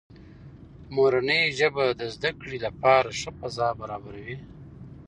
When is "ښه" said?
3.19-3.31